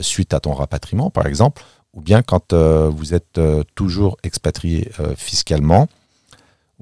[0.00, 1.62] suite à ton rapatriement, par exemple,
[1.94, 3.40] ou bien quand vous êtes
[3.74, 5.88] toujours expatrié fiscalement,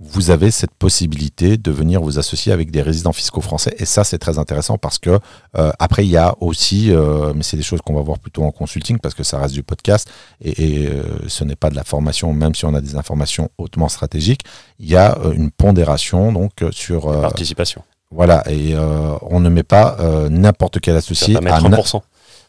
[0.02, 3.74] vous avez cette possibilité de venir vous associer avec des résidents fiscaux français.
[3.78, 5.18] Et ça, c'est très intéressant parce que
[5.58, 8.42] euh, après, il y a aussi, euh, mais c'est des choses qu'on va voir plutôt
[8.44, 10.08] en consulting parce que ça reste du podcast
[10.42, 10.50] et,
[10.84, 13.88] et, euh, ce n'est pas de la formation, même si on a des informations hautement
[13.90, 14.40] stratégiques.
[14.78, 17.82] Il y a euh, une pondération donc euh, sur euh, Participation.
[18.10, 21.76] voilà et euh, on ne met pas euh, n'importe quel associé va mettre à na-
[21.76, 22.00] 1%.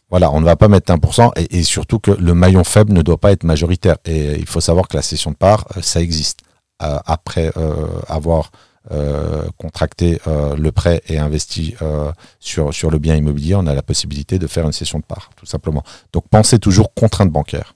[0.09, 3.01] voilà, on ne va pas mettre 1%, et, et surtout que le maillon faible ne
[3.01, 3.97] doit pas être majoritaire.
[4.05, 6.39] Et il faut savoir que la cession de part, ça existe.
[6.81, 8.51] Euh, après euh, avoir
[8.89, 13.75] euh, contracté euh, le prêt et investi euh, sur, sur le bien immobilier, on a
[13.75, 15.83] la possibilité de faire une cession de part, tout simplement.
[16.13, 17.75] Donc pensez toujours contrainte bancaire.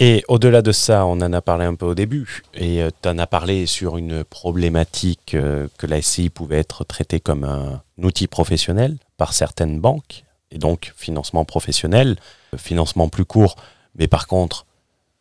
[0.00, 3.16] Et au-delà de ça, on en a parlé un peu au début, et tu en
[3.18, 5.36] as parlé sur une problématique
[5.78, 10.92] que la SCI pouvait être traitée comme un outil professionnel par certaines banques, et donc
[10.96, 12.16] financement professionnel,
[12.56, 13.54] financement plus court,
[13.94, 14.66] mais par contre,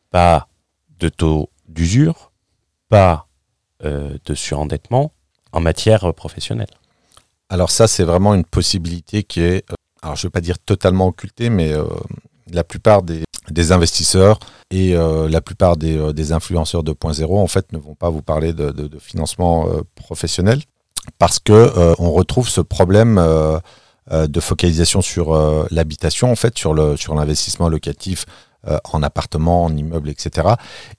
[0.10, 0.48] pas
[1.00, 2.32] de taux d'usure,
[2.90, 3.28] pas
[3.84, 5.12] euh, de surendettement
[5.52, 6.70] en matière professionnelle.
[7.50, 10.60] Alors ça, c'est vraiment une possibilité qui est, euh, alors je ne vais pas dire
[10.60, 11.84] totalement occultée, mais euh,
[12.52, 13.24] la plupart des,
[13.72, 14.40] investisseurs
[14.72, 19.68] et la plupart des, influenceurs 2.0 en fait ne vont pas vous parler de, financement
[19.94, 20.62] professionnel
[21.20, 23.16] parce que on retrouve ce problème
[24.12, 25.36] de focalisation sur
[25.70, 28.26] l'habitation en fait sur l'investissement locatif
[28.68, 30.48] euh, en appartement, en immeuble, etc.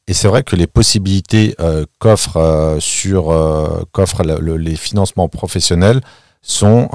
[0.07, 3.35] Et c'est vrai que les possibilités euh, qu'offrent euh, sur
[3.91, 6.01] qu'offrent les financements professionnels
[6.43, 6.89] sont,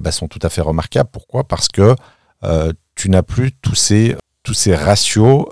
[0.00, 1.10] bah, sont tout à fait remarquables.
[1.12, 1.44] Pourquoi?
[1.44, 1.94] Parce que
[2.94, 5.44] tu n'as plus tous ces tous ces ratios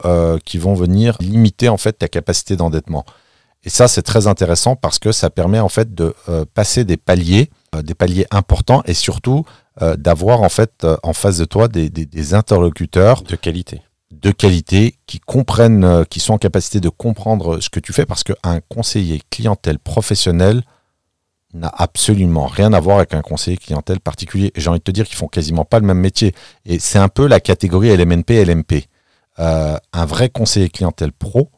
[0.47, 3.05] qui vont venir limiter en fait ta capacité d'endettement.
[3.63, 6.15] Et ça, c'est très intéressant parce que ça permet en fait de
[6.55, 7.51] passer des paliers,
[7.83, 9.45] des paliers importants et surtout
[9.99, 13.83] d'avoir en fait en face de toi des, des interlocuteurs de qualité
[14.21, 18.07] de qualité, qui comprennent, euh, qui sont en capacité de comprendre ce que tu fais,
[18.07, 20.63] parce qu'un conseiller clientèle professionnel
[21.55, 24.53] n'a absolument rien à voir avec un conseiller clientèle particulier.
[24.57, 26.35] J'ai envie de te dire qu'ils font quasiment pas le même métier.
[26.65, 28.89] Et c'est un peu la catégorie LMNP, LMP.
[29.39, 31.51] Euh, un vrai conseiller clientèle pro,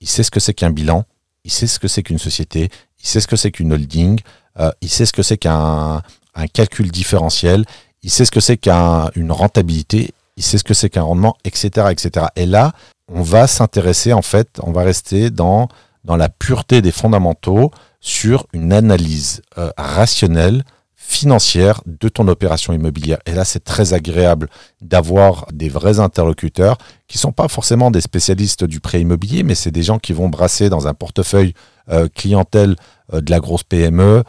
[0.00, 1.04] il sait ce que c'est qu'un bilan,
[1.44, 2.70] il sait ce que c'est qu'une société,
[3.02, 4.20] il sait ce que c'est qu'une holding,
[4.58, 6.02] euh, il sait ce que c'est qu'un
[6.34, 7.64] un calcul différentiel,
[8.02, 11.88] il sait ce que c'est qu'une rentabilité il sait ce que c'est qu'un rendement, etc.,
[11.90, 12.26] etc.
[12.36, 12.72] Et là,
[13.08, 15.68] on va s'intéresser, en fait, on va rester dans,
[16.04, 17.70] dans la pureté des fondamentaux
[18.00, 20.64] sur une analyse euh, rationnelle,
[20.96, 23.18] financière de ton opération immobilière.
[23.26, 24.48] Et là, c'est très agréable
[24.80, 29.70] d'avoir des vrais interlocuteurs qui sont pas forcément des spécialistes du prêt immobilier, mais c'est
[29.70, 31.52] des gens qui vont brasser dans un portefeuille
[31.90, 32.76] euh, clientèle
[33.12, 34.24] euh, de la grosse PME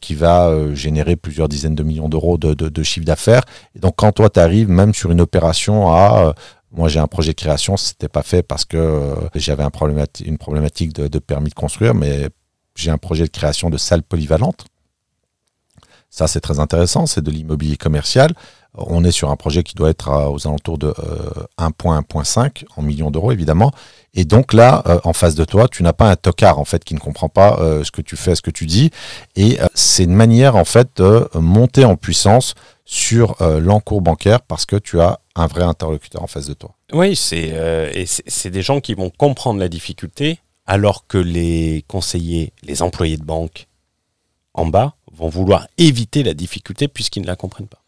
[0.00, 3.42] qui va générer plusieurs dizaines de millions d'euros de, de, chiffre d'affaires.
[3.74, 6.34] Et donc quand toi tu arrives même sur une opération à
[6.72, 9.70] moi, j'ai un projet de création, c'était pas fait parce que j'avais un
[10.24, 12.28] une problématique de, de, permis de construire, mais
[12.76, 14.66] j'ai un projet de création de salle polyvalente.
[16.10, 18.32] Ça, c'est très intéressant, c'est de l'immobilier commercial.
[18.74, 20.94] On est sur un projet qui doit être aux alentours de
[21.58, 23.72] 1.1.5 euh, en millions d'euros, évidemment.
[24.14, 26.84] Et donc là, euh, en face de toi, tu n'as pas un tocard, en fait,
[26.84, 28.90] qui ne comprend pas euh, ce que tu fais, ce que tu dis.
[29.34, 32.54] Et c'est une manière, en fait, de monter en puissance
[32.84, 36.74] sur l'encours bancaire parce que tu as un vrai interlocuteur en face de toi.
[36.92, 37.54] Oui, c'est
[38.26, 43.22] c'est des gens qui vont comprendre la difficulté alors que les conseillers, les employés de
[43.22, 43.68] banque
[44.54, 47.79] en bas vont vouloir éviter la difficulté puisqu'ils ne la comprennent pas.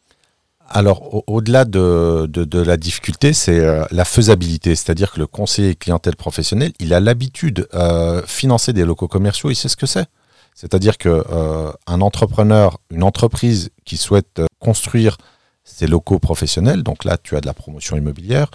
[0.68, 4.74] Alors, au-delà de, la difficulté, c'est euh, la faisabilité.
[4.74, 9.50] C'est-à-dire que le conseiller clientèle professionnel, il a l'habitude de euh, financer des locaux commerciaux,
[9.50, 10.06] il sait ce que c'est.
[10.54, 15.16] C'est-à-dire qu'un euh, entrepreneur, une entreprise qui souhaite construire
[15.64, 18.50] ses locaux professionnels, donc là, tu as de la promotion immobilière,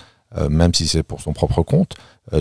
[0.49, 1.95] même si c'est pour son propre compte,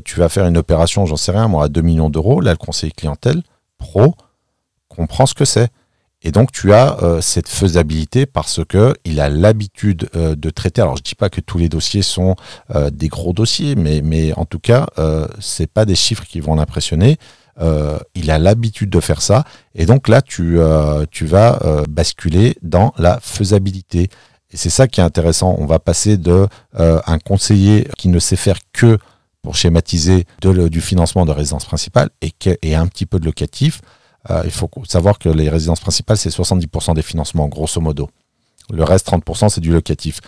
[0.04, 2.40] tu vas faire une opération, j'en sais rien, moi, à 2 millions d'euros.
[2.40, 3.42] Là, le conseiller clientèle
[3.78, 4.16] pro
[4.88, 5.70] comprend ce que c'est.
[6.22, 10.80] Et donc tu as euh, cette faisabilité parce que il a l'habitude euh, de traiter.
[10.80, 12.36] Alors je dis pas que tous les dossiers sont
[12.74, 14.86] euh, des gros dossiers, mais, mais en tout cas
[15.40, 17.18] c'est pas des chiffres qui vont l'impressionner.
[18.14, 20.58] il a l'habitude de faire ça, et donc là tu
[21.10, 24.08] tu vas basculer dans la faisabilité.
[24.50, 25.56] Et c'est ça qui est intéressant.
[25.58, 28.98] On va passer de un conseiller qui ne sait faire que
[29.42, 33.80] pour schématiser de, du financement de résidence principale et, et un petit peu de locatif
[33.80, 33.95] euh,
[34.44, 38.08] il faut savoir que les résidences principales, c'est 70% des financements, grosso modo.
[38.70, 40.20] Le reste, 30%, c'est du locatif.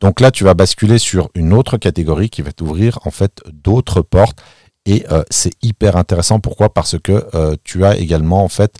[0.00, 4.02] Donc là, tu vas basculer sur une autre catégorie qui va t'ouvrir en fait d'autres
[4.02, 4.38] portes.
[4.84, 6.38] Et euh, c'est hyper intéressant.
[6.38, 6.72] Pourquoi?
[6.72, 8.76] Parce que euh, tu as également en fait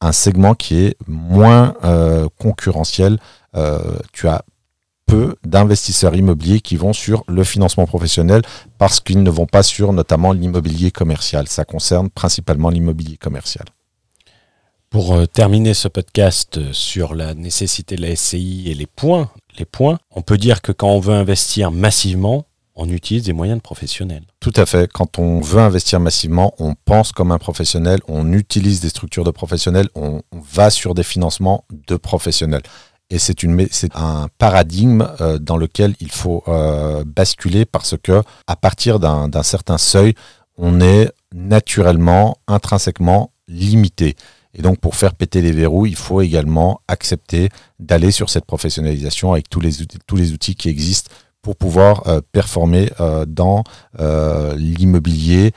[0.00, 1.74] un segment qui est moins
[2.38, 3.18] concurrentiel.
[4.12, 4.42] tu as
[5.10, 8.42] peu d'investisseurs immobiliers qui vont sur le financement professionnel
[8.78, 11.48] parce qu'ils ne vont pas sur notamment l'immobilier commercial.
[11.48, 13.66] Ça concerne principalement l'immobilier commercial.
[14.90, 19.30] Pour euh, terminer ce podcast euh, sur la nécessité de la SCI et les points,
[19.56, 23.60] les points, on peut dire que quand on veut investir massivement, on utilise des moyens
[23.62, 24.24] professionnels.
[24.40, 24.90] Tout à fait.
[24.92, 29.30] Quand on veut investir massivement, on pense comme un professionnel, on utilise des structures de
[29.30, 32.62] professionnels, on, va sur des financements de professionnels.
[33.10, 33.44] Et c'est
[33.94, 36.42] un paradigme euh, dans lequel il faut
[37.06, 40.14] basculer parce que à partir d'un certain seuil,
[40.56, 44.16] on est naturellement, intrinsèquement limité.
[44.54, 49.32] Et donc, pour faire péter les verrous, il faut également accepter d'aller sur cette professionnalisation
[49.32, 51.10] avec tous les outils, tous les outils qui existent
[51.42, 53.64] pour pouvoir euh, performer euh, dans
[53.98, 55.52] euh, l'immobilier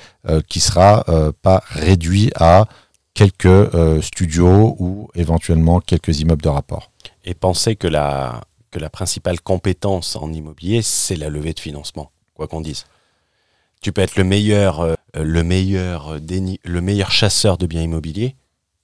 [0.47, 1.03] qui sera
[1.41, 2.65] pas réduit à
[3.13, 6.91] quelques studios ou éventuellement quelques immeubles de rapport.
[7.25, 8.39] Et penser que la,
[8.71, 12.85] que la principale compétence en immobilier, c'est la levée de financement, quoi qu'on dise.
[13.81, 16.17] Tu peux être le meilleur, le, meilleur
[16.63, 18.37] le meilleur chasseur de biens immobiliers.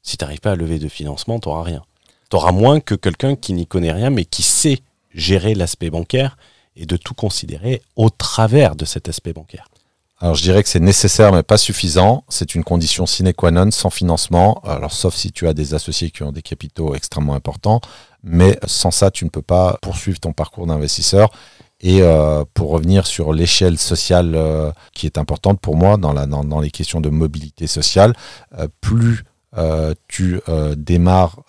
[0.10, 1.84] Si tu n'arrives pas à lever de financement, tu n'auras rien.
[2.32, 4.80] Tu auras moins que quelqu'un qui n'y connaît rien, mais qui sait
[5.14, 6.36] gérer l'aspect bancaire
[6.76, 9.68] et de tout considérer au travers de cet aspect bancaire.
[10.20, 12.24] Alors je dirais que c'est nécessaire mais pas suffisant.
[12.28, 14.60] C'est une condition sine qua non sans financement.
[14.66, 17.80] Alors sauf si tu as des associés qui ont des capitaux extrêmement importants,
[18.24, 21.30] mais sans ça tu ne peux pas poursuivre ton parcours d'investisseur.
[21.82, 26.26] Et euh, pour revenir sur l'échelle sociale euh, qui est importante pour moi dans, la,
[26.26, 28.14] dans, les questions de mobilité sociale,
[28.58, 29.24] euh, plus
[30.08, 30.40] tu
[30.78, 31.40] démarres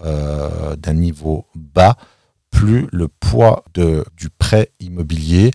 [0.78, 1.96] d'un niveau bas,
[2.50, 5.50] plus le poids du prêt immobilier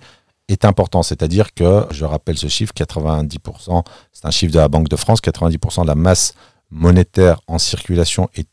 [0.47, 1.03] est important.
[1.03, 5.19] C'est-à-dire que, je rappelle ce chiffre, 90%, c'est un chiffre de la Banque de France,
[5.21, 6.33] 90% de la masse
[6.71, 8.47] monétaire en circulation est,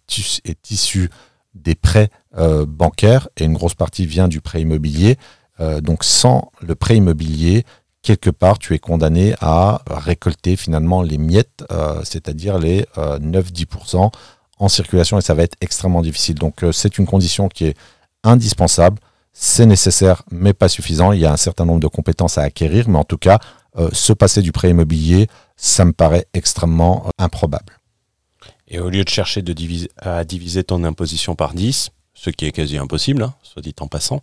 [0.71, 1.11] issue
[1.55, 5.17] des prêts euh, bancaires et une grosse partie vient du prêt immobilier.
[5.61, 7.65] Euh, donc sans le prêt immobilier,
[8.03, 14.11] quelque part, tu es condamné à récolter finalement les miettes, euh, c'est-à-dire les 9-10%
[14.59, 16.37] en circulation et ça va être extrêmement difficile.
[16.37, 17.77] Donc c'est une condition qui est
[18.25, 18.99] indispensable
[19.33, 21.13] c'est nécessaire, mais pas suffisant.
[21.13, 23.39] Il y a un certain nombre de compétences à acquérir, mais en tout cas,
[23.79, 27.81] euh, se passer du prêt immobilier, ça me paraît extrêmement euh, improbable.
[28.69, 29.43] Et au lieu de chercher
[29.99, 33.87] à diviser ton imposition par 10, ce qui est quasi impossible, hein, soit dit en
[33.87, 34.21] passant,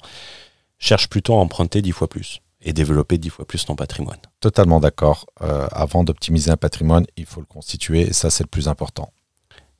[0.78, 4.20] cherche plutôt à emprunter 10 fois plus et développer 10 fois plus ton patrimoine.
[4.40, 5.26] Totalement d'accord.
[5.42, 9.12] Euh, avant d'optimiser un patrimoine, il faut le constituer, et ça c'est le plus important.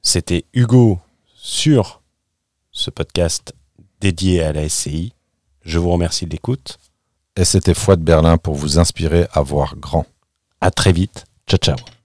[0.02, 1.00] C'était Hugo
[1.36, 2.02] sur
[2.72, 3.54] ce podcast
[4.00, 5.14] dédié à la SCI.
[5.62, 6.78] Je vous remercie de l'écoute.
[7.36, 10.06] Et c'était Foi de Berlin pour vous inspirer à voir grand.
[10.62, 11.26] À très vite.
[11.48, 11.90] Ciao, ciao.